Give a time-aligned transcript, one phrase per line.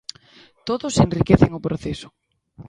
[0.67, 2.07] Todos enriquecen o proceso.